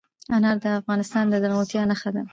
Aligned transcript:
انار 0.35 0.57
د 0.63 0.65
افغانستان 0.79 1.25
د 1.29 1.33
زرغونتیا 1.43 1.81
نښه 1.91 2.09
ده. 2.15 2.21